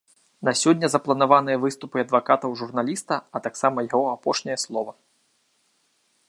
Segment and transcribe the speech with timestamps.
[0.47, 4.91] На сёння запланаваныя выступы адвакатаў журналіста, а таксама яго апошняе слова.